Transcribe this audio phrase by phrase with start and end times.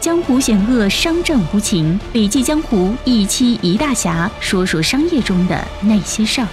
[0.00, 1.98] 江湖险恶，商战无情。
[2.12, 6.46] 笔记江湖一期一大侠，说说商业中的那些事儿。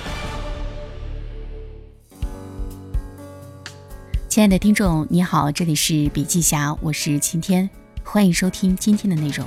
[4.28, 7.70] 亲爱的听众，你好，这里是笔记侠，我是晴天，
[8.04, 9.46] 欢迎收听今天的内容。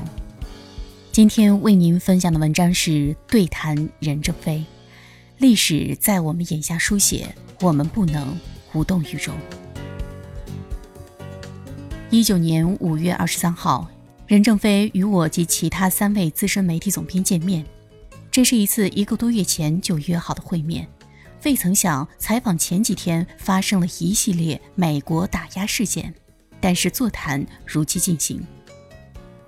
[1.10, 4.64] 今天为您分享的文章是对谈任正非。
[5.38, 8.38] 历史在我们眼下书写，我们不能
[8.74, 9.34] 无动于衷。
[12.10, 13.86] 一九年五月二十三号，
[14.26, 17.62] 任正非与我及其他三位资深媒体总编见面。
[18.30, 20.88] 这是一次一个多月前就约好的会面。
[21.44, 26.14] 未曾想，采访前几天发生了一系列美国打压事件，
[26.62, 28.42] 但是座谈如期进行。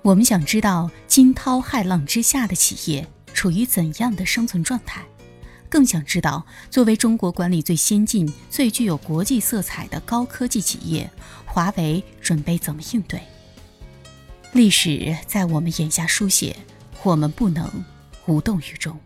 [0.03, 5.01] 我们想知道惊涛骇浪之下的企业处于怎样的生存状态。
[5.71, 11.09] 更想知道，作为中国管理最先进、最具有国际色彩的高科技企业，
[11.45, 13.21] 华为准备怎么应对？
[14.51, 16.53] 历史在我们眼下书写，
[17.03, 17.71] 我们不能
[18.27, 18.99] 无动于衷。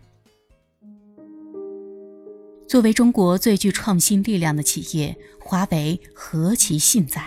[2.67, 7.22] 作为中国最具创新力量的企业，华为何其幸在！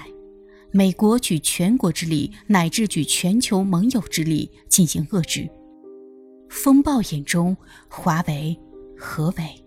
[0.72, 5.48] 美国举全国之力，乃至举全球盟友之力进行遏制。
[6.50, 7.56] 风暴眼中，
[7.88, 8.58] 华为。
[9.00, 9.64] 何为？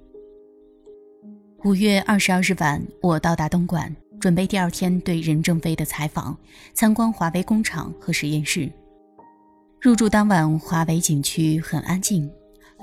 [1.63, 6.37] 五月二十二日晚，我到达东莞，准备第二天对任正非的采访，
[6.73, 8.69] 参观华为工厂和实验室。
[9.79, 12.29] 入住当晚，华为景区很安静，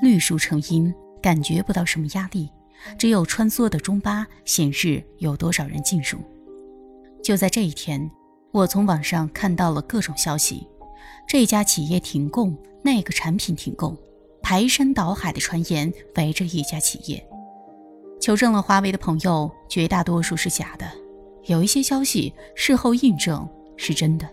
[0.01, 2.49] 绿树成荫，感觉不到什么压力，
[2.97, 6.19] 只有穿梭的中巴显示有多少人进入。
[7.23, 8.11] 就在这一天，
[8.53, 10.67] 我从网上看到了各种消息：
[11.29, 13.95] 这家企业停供，那个产品停供。
[14.51, 17.23] 排山倒海的传言围着一家企业，
[18.19, 20.91] 求证了华为的朋友，绝大多数是假的，
[21.45, 23.47] 有一些消息事后印证
[23.77, 24.27] 是真的。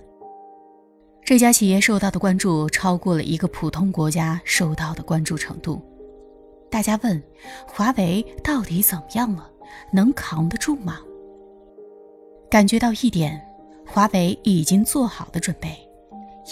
[1.26, 5.82] 这家企业受到的关注超过了一个普通国家受到的关注程度。
[6.72, 7.22] 大家问，
[7.68, 9.52] 华为到底怎么样了？
[9.92, 11.00] 能扛得住吗？
[12.50, 13.46] 感觉到一点，
[13.86, 15.78] 华为已经做好了准备，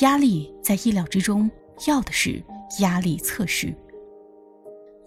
[0.02, 1.50] 压力在意料之中，
[1.88, 2.44] 要的是。
[2.80, 3.74] 压力测试，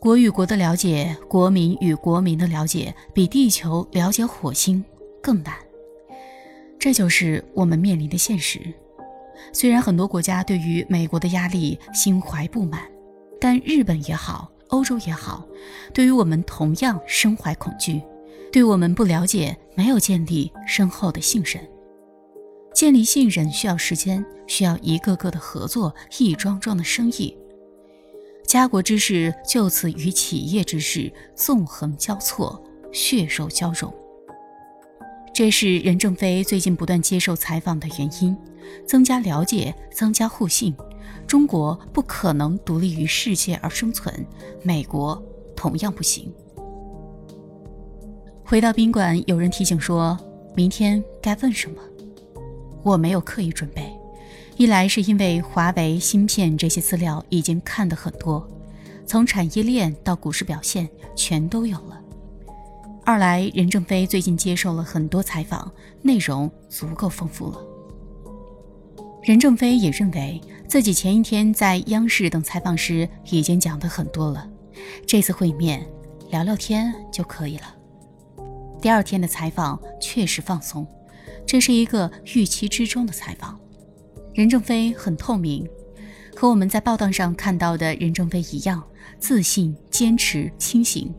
[0.01, 4.85] 国与国的了解，国民与国民的了解，比地球了解火星
[5.23, 5.55] 更难。
[6.79, 8.61] 这就是我们面临的现实。
[9.53, 12.83] 虽然很多国家对于美国的压力心怀不满，
[13.41, 15.45] 但日本也好，欧洲也好，
[15.93, 18.01] 对于我们同样身怀恐惧，
[18.53, 21.61] 对我们不了解，没有建立深厚的信任。
[22.73, 27.37] 建立信任需要时间，需要一个个的合作，一桩桩的生意。
[28.47, 32.63] 家国之事就此与企业之事纵横交错，
[32.93, 33.93] 血肉交融。
[35.35, 38.37] 这是任正非最近不断接受采访的原因，
[38.87, 40.75] 增加了解，增加互信。
[41.27, 44.25] 中国不可能独立于世界而生存，
[44.63, 45.21] 美国
[45.57, 46.33] 同样不行。
[48.45, 50.17] 回到宾馆，有人提醒说，
[50.55, 51.83] 明天该问什么？
[52.85, 53.86] 我没有刻意准备。
[54.59, 58.49] 一来是因为华为芯片这些资料已经看得很多，
[59.07, 62.01] 从产业链到股市表现全都有了；
[63.05, 67.59] 二来任正非最近接受了很多采访，内容足够丰富了。
[69.23, 74.49] 任正非也认为自己前一天在央视等采访时已经讲得很多了，
[75.07, 75.87] 这次会面
[76.31, 77.75] 聊聊天就可以了。
[78.81, 80.87] 第二天的采访确实放松，
[81.45, 83.61] 这是一个预期之中的采访。
[84.37, 85.67] 任正非很透明，
[86.37, 88.87] 和我们在报道上看到的任正非一样，
[89.19, 91.11] 自信、坚持、清醒，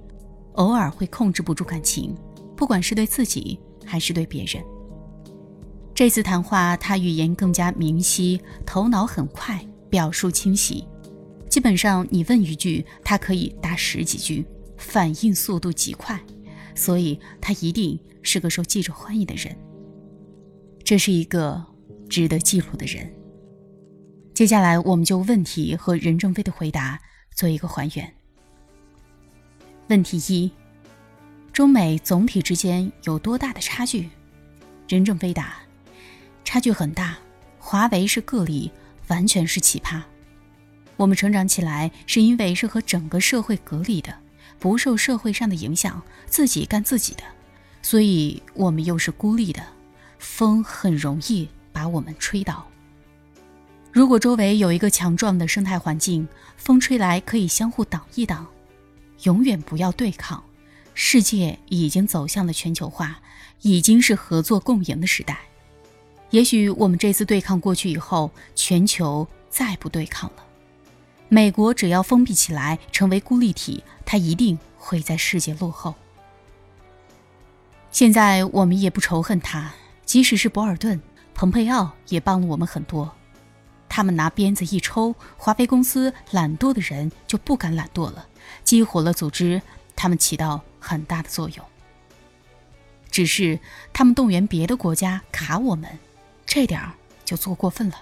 [0.53, 2.15] 偶尔会控制不住感情，
[2.55, 4.63] 不管是对自己还是对别人。
[5.95, 10.87] 这次谈话，他语言更加明晰，头脑很快，表述清晰，
[11.49, 14.45] 基本上你问一句，他可以答十几句，
[14.77, 16.21] 反应速度极快，
[16.75, 19.57] 所以他一定是个受记者欢迎的人。
[20.83, 21.65] 这是一个。
[22.09, 23.11] 值得记录的人。
[24.33, 26.99] 接下来，我们就问题和任正非的回答
[27.33, 28.13] 做一个还原。
[29.87, 30.51] 问题一：
[31.51, 34.09] 中美总体之间有多大的差距？
[34.87, 35.55] 任正非答：
[36.43, 37.17] 差距很大。
[37.57, 38.71] 华为是个例，
[39.07, 40.01] 完全是奇葩。
[40.95, 44.13] 我们成长起来是因为是和整个社会隔离的，
[44.59, 47.23] 不受社会上的影响，自己干自己的，
[47.81, 49.61] 所以我们又是孤立的，
[50.19, 51.49] 风很容易。
[51.77, 52.65] 把我们吹倒。
[53.91, 58.47] 如果周围有一个强壮的生态环境，风吹来可以相互挡一挡，
[59.25, 60.43] 永远不要对抗。
[60.95, 63.19] 世界已经走向了全球化，
[63.61, 65.37] 已经是合作共赢的时代。
[66.31, 70.43] 也许我们这次对抗过去以后，全球再不对抗了。
[71.29, 75.93] 美国只要封闭起来，成为孤立体，它一定会在世界落后。
[77.91, 79.71] 现在我们也不仇恨他，
[80.05, 80.99] 即使是博尔顿、
[81.37, 83.13] 蓬佩奥也帮了我们很多。
[83.87, 88.27] 他们拿鞭子一抽，华为公司懒惰的人就不敢懒惰了，
[88.63, 89.61] 激活了组织，
[89.95, 91.63] 他们起到很大的作用。
[93.11, 93.59] 只是
[93.93, 95.99] 他们动员别的国家卡我们，
[96.43, 96.93] 这点儿
[97.23, 98.01] 就做过分了。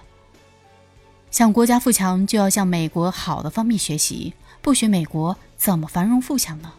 [1.30, 4.32] 想国家富强，就要向美国好的方面学习，
[4.62, 6.72] 不学美国怎么繁荣富强呢？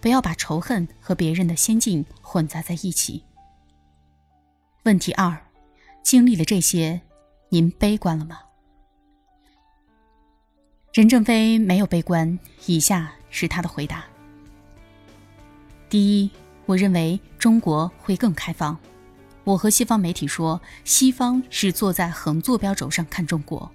[0.00, 3.22] 不要把仇恨和别人的先进混杂在一起。
[4.82, 5.44] 问题二：
[6.02, 7.00] 经历了这些，
[7.48, 8.38] 您悲观了吗？
[10.92, 14.04] 任正非没有悲观，以下是他的回答：
[15.88, 16.30] 第一，
[16.66, 18.78] 我认为中国会更开放。
[19.44, 23.70] 我和西方媒体说，西方是坐在横坐标轴上看中国，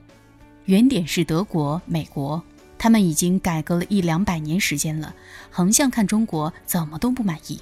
[0.65, 2.41] 原点是德国、美国。
[2.77, 5.15] 他们已经改革了一两百年时间了，
[5.49, 7.59] 横向看中国怎么都不满意。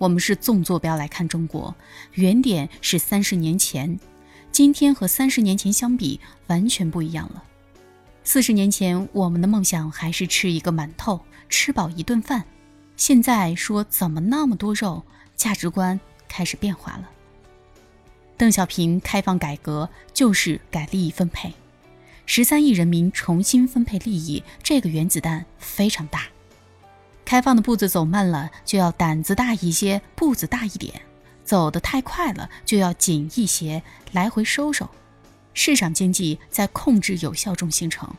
[0.00, 1.74] 我们是纵坐标来看中国，
[2.14, 4.00] 原点是三十年前，
[4.50, 7.44] 今天和三十年前相比完全不一样了。
[8.24, 11.20] 四十年前我们的梦想还是吃一个馒头，
[11.50, 12.42] 吃饱一顿饭，
[12.96, 15.04] 现在说怎么那么多肉，
[15.36, 17.10] 价值观开始变化了。
[18.38, 21.52] 邓小平开放改革就是改利益分配。
[22.24, 26.22] 十三亿人民重新分配利益，这个原子弹非常大。
[27.30, 30.92] 开放的步子走慢了，就要胆子大一些，步子大一点；
[31.44, 34.90] 走得太快了，就要紧一些，来回收收。
[35.54, 38.12] 市场经济在控制有效中形成，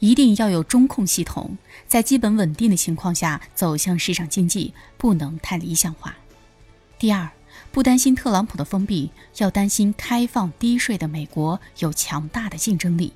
[0.00, 6.16] 一定要有中控系统，在基本稳定的情况下走向市场经济，不能太理想化。
[6.98, 7.30] 第二，
[7.70, 13.12] 不担心特朗普的封闭，要担心开放低税的美国有强大的竞争力。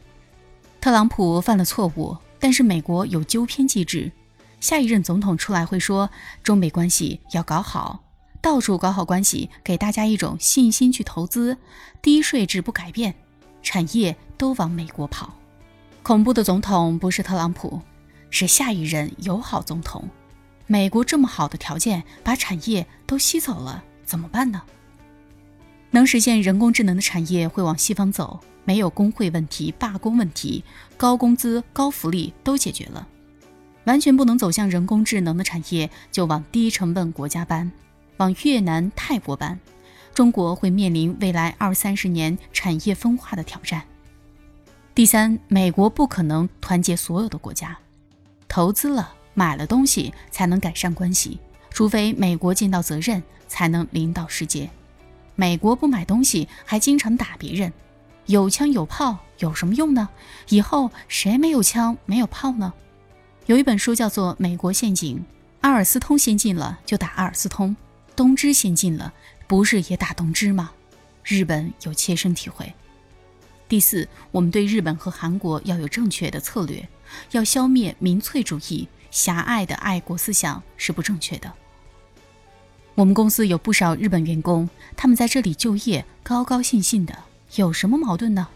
[0.81, 4.13] 特朗普犯了错误，但是美国有纠偏机制，
[4.61, 6.11] 下一任总统出来会说
[6.43, 8.03] 中美关系要搞好，
[8.41, 11.57] 到处搞好关系，给大家一种信心去投资，
[12.03, 13.15] 低税制不改变，
[13.63, 15.35] 产业都往美国跑。
[16.03, 17.81] 恐怖的总统不是特朗普，
[18.31, 20.09] 是下一任友好总统。
[20.67, 24.63] 美国这么好的条件，把产业都吸走了，怎么办呢？
[25.91, 28.41] 能实现人工智能的产业会往西方走。
[28.65, 30.63] 没有工会问题、罢工问题，
[30.99, 33.09] 高工资、高福利都解决了，
[33.89, 37.73] 完全不能走向人工智能的产业，就往低成本国家搬，
[38.19, 39.59] 往越南、泰国搬。
[40.13, 43.83] 中国会面临未来二三十年产业分化的挑战。
[44.95, 47.79] 第三，美国不可能团结所有的国家，
[48.47, 51.41] 投资了、买了东西才能改善关系，
[51.71, 54.69] 除非美国尽到责任，才能领导世界。
[55.35, 57.73] 美国不买东西，还经常打别人。
[58.27, 60.11] 有枪有炮有什么用呢？
[60.51, 62.75] 以后谁没有枪没有炮呢？
[63.49, 65.17] 有一本书叫做《美国陷阱》，
[65.63, 67.75] 阿尔斯通先进了就打阿尔斯通，
[68.15, 69.11] 东芝先进了
[69.47, 70.71] 不是也打东芝吗？
[71.25, 72.71] 日本有切身体会。
[73.67, 76.87] 第四，我们对日本和韩国要有正确的策略，
[77.31, 81.51] 要消灭民粹主义，狭隘的爱国思想是不正确的。
[82.97, 87.17] 我们公司有不少日本员工，他们在这里就业，高高兴兴的。
[87.55, 88.47] 有什么矛盾呢？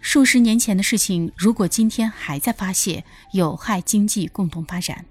[0.00, 5.04] 数十年前的事情，如果今天还在发泄，有害经济共同发展。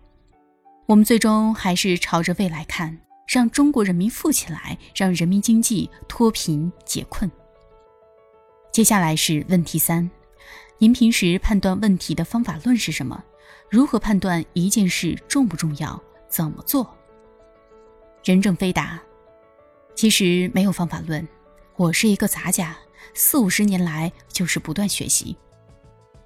[0.87, 7.29] 我们最终还是朝着未来看，让中国人民富起来，让人民经济脱贫解困。
[8.71, 10.09] 接下来是问题三：
[10.79, 13.23] 您平时判断问题的方法论是什么？
[13.69, 16.01] 如何判断一件事重不重要？
[16.27, 16.97] 怎么做？
[18.23, 18.99] 任正非答：
[19.93, 21.25] 其实没有方法论，
[21.75, 22.75] 我是一个杂家。
[23.13, 25.35] 四五十年来就是不断学习。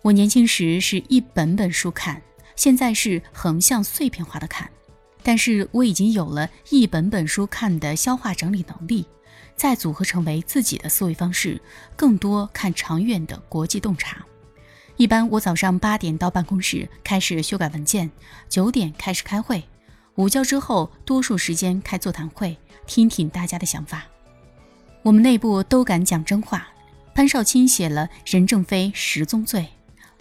[0.01, 2.21] 我年轻时是一本本书看，
[2.55, 4.69] 现在是横向碎片化的看。
[5.25, 9.05] 但是我已经有了一本本书看的消化整理能力，
[9.55, 11.61] 再组合成为自己的思维方式，
[11.95, 14.25] 更多看长远的国际洞察。
[14.97, 18.11] 一般我早上八点到办公室开始修改文件，
[18.49, 19.63] 九点开始开会，
[20.15, 24.03] 午觉之后多数时间开座谈会，听听大家的想法。
[25.03, 26.65] 我们内部都敢讲真话。
[27.13, 29.61] 潘少卿写了《任正非十宗罪》，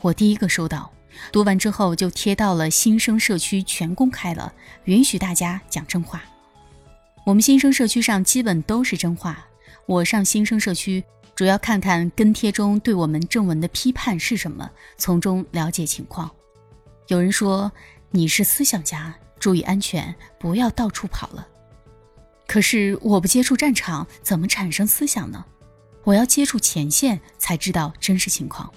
[0.00, 0.92] 我第一个收到，
[1.30, 4.52] 读完之后就贴到了新生社区，全公开了，
[4.84, 6.22] 允许大家讲真话。
[7.24, 9.46] 我们新生社区上基本都是真话。
[9.86, 11.02] 我上新生社区
[11.36, 16.28] 主要看看跟帖中对我们正文的批判是什么，从中了解情况。
[17.06, 17.70] 有人说
[18.10, 21.46] 你是思想家，注意安全，不要到处跑了。
[22.52, 25.42] 可是我不接触战场，怎么产生思想呢？
[26.04, 28.70] 我要接触前线，才知道真实情况。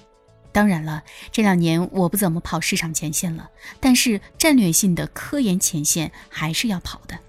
[0.53, 3.49] 当然了，这两年我不怎么跑市场前线了，
[3.81, 7.19] 但是战略性的科研前线还是要跑的。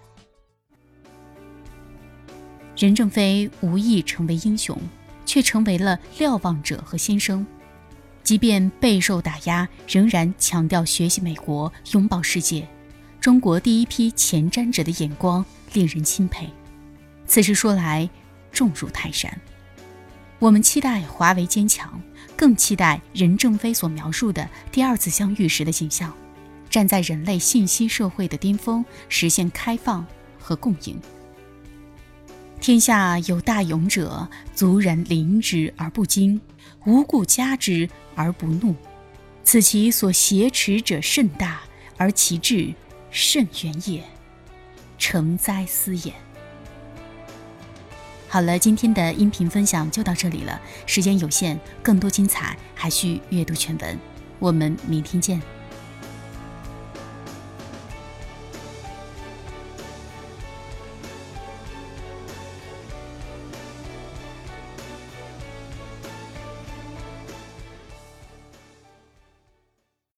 [2.76, 4.80] 任正非无意成为英雄，
[5.24, 7.44] 却成为了瞭望者和先生。
[8.22, 12.68] 即便备受打压，仍然强调学习美国，拥抱世界。
[13.20, 16.48] 中国第一批前瞻者的眼光令人钦佩。
[17.26, 18.08] 此事说来，
[18.52, 19.40] 重如泰山。
[20.38, 22.00] 我们期待华为坚强。
[22.36, 26.14] 更期待任正非所描述的第二次相遇时的景象，
[26.68, 30.06] 站在人类信息社会的巅峰，实现开放
[30.38, 31.00] 和共赢。
[32.60, 36.38] 天下有大勇者，族人临之而不惊，
[36.84, 38.74] 无故加之而不怒，
[39.42, 41.62] 此其所挟持者甚大，
[41.96, 42.74] 而其志
[43.10, 44.04] 甚远也，
[44.98, 46.12] 成灾思也。
[48.28, 50.60] 好了，今天的音频分享就到这里了。
[50.84, 53.98] 时间有限，更多精彩还需阅读全文。
[54.38, 55.55] 我们明天见。